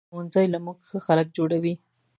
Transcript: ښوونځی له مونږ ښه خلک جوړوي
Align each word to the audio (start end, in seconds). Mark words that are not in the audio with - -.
ښوونځی 0.09 0.45
له 0.53 0.59
مونږ 0.65 0.77
ښه 0.89 0.97
خلک 1.07 1.27
جوړوي 1.37 1.73